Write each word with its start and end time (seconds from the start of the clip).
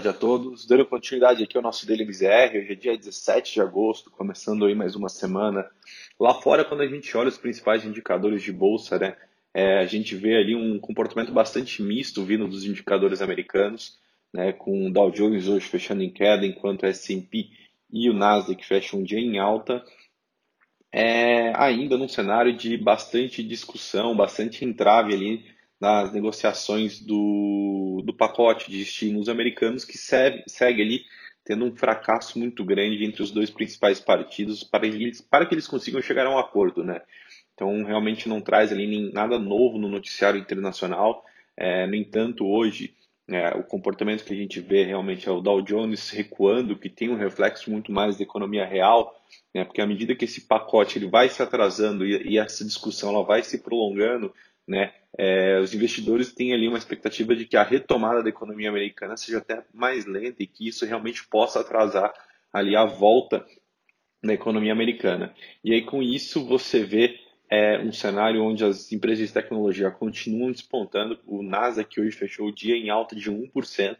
tarde 0.00 0.08
a 0.08 0.12
todos. 0.14 0.66
Dando 0.66 0.86
continuidade 0.86 1.44
aqui 1.44 1.58
ao 1.58 1.62
nosso 1.62 1.86
Daily 1.86 2.04
MZR, 2.04 2.56
hoje 2.56 2.72
é 2.72 2.74
dia 2.74 2.96
17 2.96 3.52
de 3.52 3.60
agosto, 3.60 4.10
começando 4.10 4.64
aí 4.64 4.74
mais 4.74 4.96
uma 4.96 5.10
semana. 5.10 5.68
Lá 6.18 6.32
fora, 6.32 6.64
quando 6.64 6.80
a 6.80 6.86
gente 6.86 7.14
olha 7.14 7.28
os 7.28 7.36
principais 7.36 7.84
indicadores 7.84 8.42
de 8.42 8.50
bolsa, 8.50 8.98
né, 8.98 9.14
é, 9.52 9.78
a 9.78 9.84
gente 9.84 10.14
vê 10.16 10.36
ali 10.36 10.54
um 10.54 10.78
comportamento 10.78 11.32
bastante 11.32 11.82
misto 11.82 12.24
vindo 12.24 12.48
dos 12.48 12.64
indicadores 12.64 13.20
americanos, 13.20 13.98
né, 14.32 14.52
com 14.54 14.86
o 14.86 14.90
Dow 14.90 15.10
Jones 15.10 15.46
hoje 15.46 15.66
fechando 15.66 16.02
em 16.02 16.10
queda, 16.10 16.46
enquanto 16.46 16.84
o 16.84 16.86
S&P 16.86 17.50
e 17.92 18.08
o 18.08 18.14
Nasdaq 18.14 18.64
fecham 18.64 19.00
um 19.00 19.02
dia 19.02 19.20
em 19.20 19.38
alta. 19.38 19.84
É, 20.90 21.52
ainda 21.56 21.98
num 21.98 22.08
cenário 22.08 22.56
de 22.56 22.74
bastante 22.78 23.42
discussão, 23.42 24.16
bastante 24.16 24.64
entrave 24.64 25.12
ali 25.12 25.44
nas 25.80 26.12
negociações 26.12 27.00
do, 27.00 28.02
do 28.04 28.12
pacote 28.12 28.70
de 28.70 28.82
estímulos 28.82 29.28
americanos, 29.28 29.84
que 29.84 29.96
segue, 29.96 30.42
segue 30.46 30.82
ali 30.82 31.04
tendo 31.44 31.64
um 31.64 31.74
fracasso 31.74 32.38
muito 32.38 32.64
grande 32.64 33.04
entre 33.04 33.22
os 33.22 33.30
dois 33.30 33.50
principais 33.50 33.98
partidos 33.98 34.62
para, 34.62 34.86
eles, 34.86 35.20
para 35.22 35.46
que 35.46 35.54
eles 35.54 35.66
consigam 35.66 36.02
chegar 36.02 36.26
a 36.26 36.30
um 36.30 36.38
acordo. 36.38 36.84
Né? 36.84 37.00
Então, 37.54 37.82
realmente 37.82 38.28
não 38.28 38.40
traz 38.40 38.70
ali 38.70 38.86
nem, 38.86 39.10
nada 39.12 39.38
novo 39.38 39.78
no 39.78 39.88
noticiário 39.88 40.38
internacional. 40.38 41.24
É, 41.56 41.86
no 41.86 41.94
entanto, 41.94 42.46
hoje, 42.46 42.94
é, 43.28 43.56
o 43.56 43.62
comportamento 43.62 44.24
que 44.24 44.34
a 44.34 44.36
gente 44.36 44.60
vê 44.60 44.84
realmente 44.84 45.28
é 45.28 45.32
o 45.32 45.40
Dow 45.40 45.62
Jones 45.62 46.10
recuando, 46.10 46.76
que 46.76 46.90
tem 46.90 47.08
um 47.08 47.16
reflexo 47.16 47.70
muito 47.70 47.90
mais 47.90 48.16
da 48.16 48.22
economia 48.22 48.66
real, 48.66 49.14
né, 49.54 49.64
porque 49.64 49.80
à 49.80 49.86
medida 49.86 50.14
que 50.14 50.24
esse 50.24 50.42
pacote 50.42 50.98
ele 50.98 51.08
vai 51.08 51.28
se 51.28 51.42
atrasando 51.42 52.04
e, 52.04 52.32
e 52.32 52.38
essa 52.38 52.64
discussão 52.64 53.10
ela 53.10 53.24
vai 53.24 53.42
se 53.42 53.58
prolongando, 53.58 54.32
né, 54.70 54.92
é, 55.18 55.58
os 55.58 55.74
investidores 55.74 56.32
têm 56.32 56.54
ali 56.54 56.68
uma 56.68 56.78
expectativa 56.78 57.34
de 57.34 57.44
que 57.44 57.56
a 57.56 57.64
retomada 57.64 58.22
da 58.22 58.28
economia 58.28 58.68
americana 58.68 59.16
seja 59.16 59.38
até 59.38 59.64
mais 59.74 60.06
lenta 60.06 60.44
e 60.44 60.46
que 60.46 60.68
isso 60.68 60.86
realmente 60.86 61.26
possa 61.26 61.60
atrasar 61.60 62.12
ali 62.52 62.76
a 62.76 62.84
volta 62.84 63.44
da 64.22 64.32
economia 64.32 64.72
americana. 64.72 65.34
E 65.64 65.74
aí 65.74 65.82
com 65.82 66.00
isso 66.00 66.44
você 66.46 66.84
vê 66.84 67.18
é, 67.50 67.80
um 67.80 67.92
cenário 67.92 68.44
onde 68.44 68.64
as 68.64 68.92
empresas 68.92 69.26
de 69.26 69.34
tecnologia 69.34 69.90
continuam 69.90 70.52
despontando. 70.52 71.18
O 71.26 71.42
Nasdaq 71.42 72.00
hoje 72.00 72.16
fechou 72.16 72.46
o 72.46 72.54
dia 72.54 72.76
em 72.76 72.90
alta 72.90 73.16
de 73.16 73.28
1%, 73.28 73.96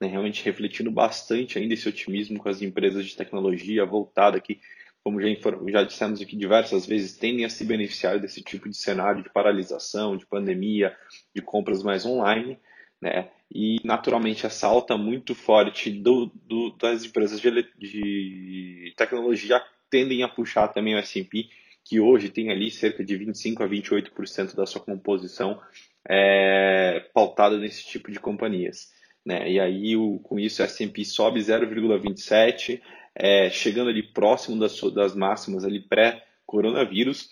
né, 0.00 0.06
realmente 0.06 0.44
refletindo 0.44 0.90
bastante 0.92 1.58
ainda 1.58 1.74
esse 1.74 1.88
otimismo 1.88 2.38
com 2.38 2.48
as 2.48 2.62
empresas 2.62 3.04
de 3.04 3.16
tecnologia 3.16 3.84
voltada 3.84 4.36
aqui 4.36 4.60
como 5.04 5.20
já, 5.20 5.28
já 5.68 5.82
dissemos 5.82 6.20
aqui 6.20 6.36
diversas 6.36 6.86
vezes, 6.86 7.16
tendem 7.16 7.44
a 7.44 7.50
se 7.50 7.64
beneficiar 7.64 8.20
desse 8.20 8.42
tipo 8.42 8.68
de 8.68 8.76
cenário 8.76 9.22
de 9.22 9.30
paralisação, 9.30 10.16
de 10.16 10.26
pandemia, 10.26 10.96
de 11.34 11.42
compras 11.42 11.82
mais 11.82 12.06
online, 12.06 12.58
né? 13.00 13.28
E 13.54 13.76
naturalmente 13.84 14.46
essa 14.46 14.66
alta 14.66 14.96
muito 14.96 15.34
forte 15.34 15.90
do, 15.90 16.26
do, 16.46 16.70
das 16.80 17.04
empresas 17.04 17.40
de, 17.40 17.50
de, 17.76 18.94
tecnologia 18.96 19.62
tendem 19.90 20.22
a 20.22 20.28
puxar 20.28 20.68
também 20.68 20.94
o 20.94 20.98
S&P, 20.98 21.48
que 21.84 22.00
hoje 22.00 22.30
tem 22.30 22.50
ali 22.50 22.70
cerca 22.70 23.04
de 23.04 23.16
25 23.16 23.62
a 23.62 23.68
28% 23.68 24.54
da 24.54 24.64
sua 24.64 24.80
composição 24.80 25.60
é, 26.08 27.04
pautada 27.12 27.58
nesse 27.58 27.84
tipo 27.84 28.10
de 28.10 28.20
companhias. 28.20 28.90
Né? 29.26 29.50
E 29.50 29.60
aí, 29.60 29.96
o, 29.96 30.18
com 30.20 30.38
isso, 30.38 30.62
o 30.62 30.64
S&P 30.64 31.04
sobe 31.04 31.40
0,27%, 31.40 32.80
é, 33.14 33.50
chegando 33.50 33.90
ali 33.90 34.02
próximo 34.02 34.58
das, 34.58 34.80
das 34.94 35.14
máximas 35.14 35.64
ali 35.64 35.80
pré-coronavírus, 35.80 37.28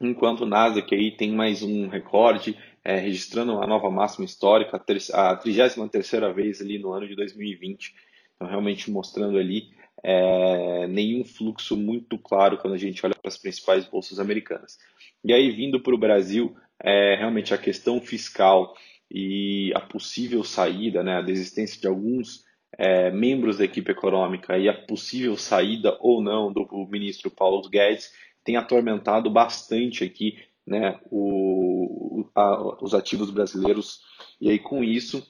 enquanto 0.00 0.42
o 0.42 0.46
Nasdaq 0.46 0.94
aí 0.94 1.10
tem 1.10 1.32
mais 1.32 1.62
um 1.62 1.88
recorde, 1.88 2.56
é, 2.84 2.96
registrando 2.96 3.52
uma 3.52 3.66
nova 3.66 3.90
máxima 3.90 4.24
histórica, 4.24 4.76
a 4.76 4.80
33ª 4.80 6.32
vez 6.32 6.60
ali 6.60 6.78
no 6.78 6.92
ano 6.92 7.06
de 7.06 7.14
2020. 7.14 7.94
Então, 8.34 8.46
realmente 8.46 8.90
mostrando 8.90 9.36
ali 9.36 9.70
é, 10.02 10.86
nenhum 10.86 11.24
fluxo 11.24 11.76
muito 11.76 12.16
claro 12.16 12.56
quando 12.58 12.74
a 12.74 12.78
gente 12.78 13.04
olha 13.04 13.14
para 13.14 13.28
as 13.28 13.36
principais 13.36 13.84
bolsas 13.84 14.20
americanas. 14.20 14.78
E 15.24 15.32
aí, 15.32 15.50
vindo 15.50 15.80
para 15.80 15.94
o 15.94 15.98
Brasil, 15.98 16.56
é, 16.78 17.16
realmente 17.16 17.52
a 17.52 17.58
questão 17.58 18.00
fiscal 18.00 18.74
e 19.10 19.72
a 19.74 19.80
possível 19.80 20.44
saída, 20.44 21.02
né, 21.02 21.16
a 21.16 21.22
desistência 21.22 21.80
de 21.80 21.88
alguns 21.88 22.44
é, 22.78 23.10
membros 23.10 23.58
da 23.58 23.64
equipe 23.64 23.90
econômica 23.90 24.56
e 24.56 24.68
a 24.68 24.72
possível 24.72 25.36
saída 25.36 25.98
ou 26.00 26.22
não 26.22 26.52
do 26.52 26.64
ministro 26.88 27.28
Paulo 27.28 27.68
Guedes 27.68 28.12
tem 28.44 28.56
atormentado 28.56 29.28
bastante 29.28 30.04
aqui 30.04 30.38
né, 30.64 30.98
o, 31.10 32.24
a, 32.34 32.82
os 32.82 32.94
ativos 32.94 33.30
brasileiros. 33.30 34.00
E 34.40 34.48
aí, 34.48 34.58
com 34.58 34.84
isso, 34.84 35.26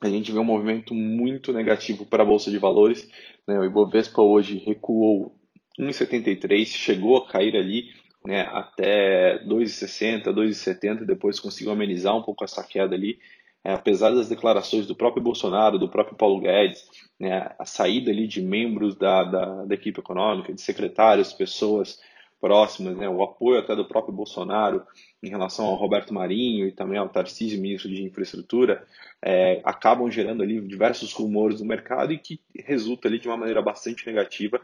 a 0.00 0.08
gente 0.08 0.30
vê 0.30 0.38
um 0.38 0.44
movimento 0.44 0.94
muito 0.94 1.52
negativo 1.52 2.06
para 2.06 2.22
a 2.22 2.26
Bolsa 2.26 2.50
de 2.50 2.58
Valores. 2.58 3.10
Né? 3.46 3.58
O 3.58 3.64
Ibovespa 3.64 4.22
hoje 4.22 4.58
recuou 4.58 5.34
1,73, 5.78 6.66
chegou 6.66 7.16
a 7.16 7.28
cair 7.28 7.56
ali 7.56 7.90
né, 8.24 8.42
até 8.52 9.42
2,60, 9.44 10.24
2,70, 10.24 11.04
depois 11.04 11.40
conseguiu 11.40 11.72
amenizar 11.72 12.16
um 12.16 12.22
pouco 12.22 12.44
essa 12.44 12.62
queda 12.62 12.94
ali 12.94 13.18
é, 13.64 13.72
apesar 13.72 14.10
das 14.10 14.28
declarações 14.28 14.86
do 14.86 14.94
próprio 14.94 15.22
Bolsonaro, 15.22 15.78
do 15.78 15.88
próprio 15.88 16.16
Paulo 16.16 16.40
Guedes, 16.40 16.88
né, 17.18 17.50
a 17.58 17.66
saída 17.66 18.10
ali 18.10 18.26
de 18.26 18.40
membros 18.40 18.96
da, 18.96 19.22
da, 19.24 19.64
da, 19.64 19.74
equipe 19.74 20.00
econômica, 20.00 20.52
de 20.52 20.60
secretários, 20.60 21.32
pessoas 21.32 22.00
próximas, 22.40 22.96
né, 22.96 23.06
o 23.06 23.22
apoio 23.22 23.58
até 23.58 23.76
do 23.76 23.86
próprio 23.86 24.14
Bolsonaro 24.14 24.82
em 25.22 25.28
relação 25.28 25.66
ao 25.66 25.74
Roberto 25.74 26.14
Marinho 26.14 26.66
e 26.66 26.72
também 26.72 26.98
ao 26.98 27.10
Tarcísio, 27.10 27.60
ministro 27.60 27.90
de 27.90 28.02
Infraestrutura, 28.02 28.86
é, 29.22 29.60
acabam 29.62 30.10
gerando 30.10 30.42
ali 30.42 30.58
diversos 30.62 31.12
rumores 31.12 31.60
no 31.60 31.66
mercado 31.66 32.14
e 32.14 32.18
que 32.18 32.40
resulta 32.56 33.08
ali 33.08 33.18
de 33.18 33.28
uma 33.28 33.36
maneira 33.36 33.60
bastante 33.60 34.06
negativa, 34.06 34.58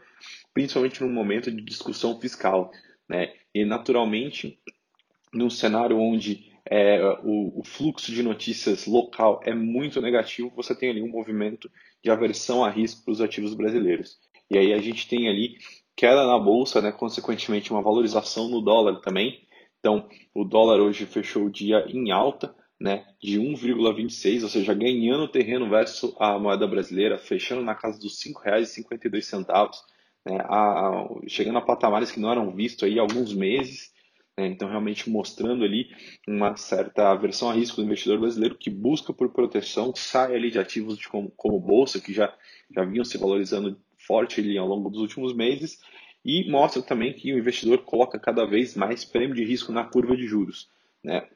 principalmente 0.55 1.03
num 1.03 1.13
momento 1.13 1.51
de 1.51 1.61
discussão 1.61 2.19
fiscal. 2.19 2.71
Né? 3.07 3.31
E, 3.53 3.63
naturalmente, 3.63 4.59
num 5.31 5.49
cenário 5.49 5.99
onde 5.99 6.51
é, 6.69 7.01
o, 7.23 7.59
o, 7.59 7.63
fluxo 7.63 8.11
de 8.11 8.21
notícias 8.21 8.85
local 8.85 9.39
é 9.43 9.53
muito 9.53 10.01
negativo, 10.01 10.51
você 10.55 10.75
tem 10.75 10.89
ali 10.89 11.01
um 11.01 11.09
movimento 11.09 11.69
de 12.03 12.09
aversão 12.09 12.63
a 12.63 12.69
risco 12.69 13.03
para 13.03 13.11
os 13.11 13.21
ativos 13.21 13.53
brasileiros. 13.53 14.17
E 14.49 14.57
aí 14.57 14.73
a 14.73 14.77
gente 14.79 15.07
tem 15.07 15.27
ali 15.29 15.57
queda 15.95 16.25
na 16.25 16.37
bolsa, 16.37 16.81
né, 16.81 16.91
consequentemente 16.91 17.71
uma 17.71 17.81
valorização 17.81 18.47
no 18.49 18.61
dólar 18.61 19.01
também. 19.01 19.41
Então, 19.79 20.07
o 20.33 20.43
dólar 20.43 20.79
hoje 20.79 21.05
fechou 21.05 21.45
o 21.45 21.51
dia 21.51 21.85
em 21.89 22.11
alta, 22.11 22.55
né, 22.79 23.05
de 23.21 23.39
1,26, 23.39 24.43
ou 24.43 24.49
seja, 24.49 24.73
ganhando 24.73 25.27
terreno 25.27 25.67
versus 25.67 26.15
a 26.19 26.37
moeda 26.37 26.67
brasileira, 26.67 27.17
fechando 27.17 27.63
na 27.63 27.73
casa 27.73 27.99
dos 27.99 28.23
R$ 28.23 28.33
5,52, 28.33 29.71
né, 30.25 30.37
a, 30.41 30.89
a, 30.89 31.07
chegando 31.27 31.57
a 31.57 31.61
patamares 31.61 32.11
que 32.11 32.19
não 32.19 32.31
eram 32.31 32.51
vistos 32.51 32.83
aí 32.83 32.99
há 32.99 33.01
alguns 33.01 33.33
meses. 33.33 33.91
Né? 34.37 34.47
Então, 34.47 34.69
realmente 34.69 35.09
mostrando 35.09 35.63
ali 35.63 35.89
uma 36.27 36.55
certa 36.55 37.09
aversão 37.11 37.49
a 37.49 37.53
risco 37.53 37.77
do 37.77 37.85
investidor 37.85 38.19
brasileiro 38.19 38.55
que 38.55 38.69
busca 38.69 39.11
por 39.11 39.29
proteção, 39.29 39.93
sai 39.95 40.35
ali 40.35 40.51
de 40.51 40.59
ativos 40.59 40.97
de 40.97 41.07
como, 41.07 41.31
como 41.31 41.59
bolsa, 41.59 41.99
que 41.99 42.13
já, 42.13 42.33
já 42.73 42.85
vinham 42.85 43.03
se 43.03 43.17
valorizando 43.17 43.79
forte 43.97 44.39
ali 44.39 44.57
ao 44.57 44.67
longo 44.67 44.89
dos 44.89 45.01
últimos 45.01 45.33
meses, 45.33 45.81
e 46.23 46.49
mostra 46.49 46.81
também 46.81 47.13
que 47.13 47.33
o 47.33 47.37
investidor 47.37 47.79
coloca 47.79 48.19
cada 48.19 48.45
vez 48.45 48.75
mais 48.75 49.03
prêmio 49.03 49.35
de 49.35 49.43
risco 49.43 49.71
na 49.71 49.83
curva 49.83 50.15
de 50.15 50.27
juros. 50.27 50.69
Né? 51.03 51.27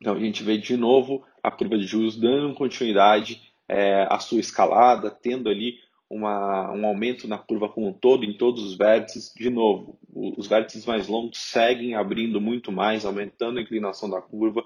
Então, 0.00 0.14
a 0.14 0.20
gente 0.20 0.42
vê 0.42 0.58
de 0.58 0.76
novo 0.76 1.24
a 1.42 1.50
curva 1.50 1.78
de 1.78 1.86
juros 1.86 2.16
dando 2.16 2.54
continuidade 2.54 3.40
é, 3.68 4.06
à 4.10 4.18
sua 4.18 4.40
escalada, 4.40 5.10
tendo 5.10 5.48
ali 5.48 5.78
uma, 6.10 6.72
um 6.72 6.86
aumento 6.86 7.28
na 7.28 7.38
curva 7.38 7.68
como 7.68 7.88
um 7.88 7.92
todo, 7.92 8.24
em 8.24 8.36
todos 8.36 8.62
os 8.62 8.76
vértices. 8.76 9.32
De 9.34 9.50
novo, 9.50 9.98
os 10.14 10.46
vértices 10.46 10.86
mais 10.86 11.06
longos 11.06 11.38
seguem 11.38 11.94
abrindo 11.94 12.40
muito 12.40 12.72
mais, 12.72 13.04
aumentando 13.04 13.58
a 13.58 13.62
inclinação 13.62 14.08
da 14.08 14.20
curva. 14.20 14.64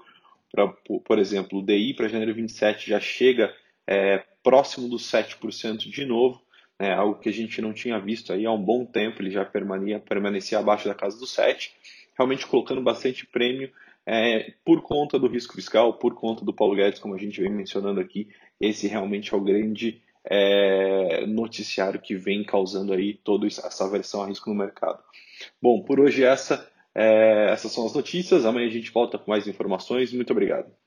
Pra, 0.51 0.67
por 0.67 1.19
exemplo, 1.19 1.59
o 1.59 1.65
DI 1.65 1.93
para 1.93 2.07
janeiro 2.07 2.33
27 2.33 2.89
já 2.89 2.99
chega 2.99 3.53
é, 3.87 4.23
próximo 4.43 4.87
dos 4.87 5.03
7% 5.03 5.89
de 5.89 6.05
novo, 6.05 6.41
né, 6.79 6.93
algo 6.93 7.19
que 7.19 7.29
a 7.29 7.33
gente 7.33 7.61
não 7.61 7.73
tinha 7.73 7.99
visto 7.99 8.31
aí 8.31 8.45
há 8.45 8.51
um 8.51 8.61
bom 8.61 8.85
tempo, 8.85 9.21
ele 9.21 9.31
já 9.31 9.43
permanecia, 9.43 9.99
permanecia 9.99 10.59
abaixo 10.59 10.87
da 10.87 10.93
casa 10.93 11.17
dos 11.17 11.35
7%, 11.35 11.71
realmente 12.15 12.45
colocando 12.45 12.81
bastante 12.81 13.25
prêmio 13.25 13.71
é, 14.05 14.53
por 14.63 14.81
conta 14.81 15.17
do 15.17 15.27
risco 15.27 15.55
fiscal, 15.55 15.93
por 15.93 16.13
conta 16.13 16.43
do 16.43 16.53
Paulo 16.53 16.75
Guedes, 16.75 16.99
como 16.99 17.15
a 17.15 17.17
gente 17.17 17.41
vem 17.41 17.51
mencionando 17.51 17.99
aqui, 17.99 18.27
esse 18.59 18.87
realmente 18.87 19.33
é 19.33 19.37
o 19.37 19.41
grande 19.41 20.01
é, 20.25 21.25
noticiário 21.25 22.01
que 22.01 22.15
vem 22.15 22.43
causando 22.43 22.93
aí 22.93 23.13
toda 23.13 23.47
essa 23.47 23.85
aversão 23.85 24.21
a 24.23 24.27
risco 24.27 24.49
no 24.49 24.55
mercado. 24.55 25.03
Bom, 25.61 25.81
por 25.81 25.99
hoje 25.99 26.23
essa, 26.23 26.69
é, 26.95 27.49
essas 27.51 27.71
são 27.71 27.85
as 27.85 27.93
notícias. 27.93 28.45
Amanhã 28.45 28.67
a 28.67 28.71
gente 28.71 28.91
volta 28.91 29.17
com 29.17 29.31
mais 29.31 29.47
informações. 29.47 30.13
Muito 30.13 30.31
obrigado. 30.31 30.82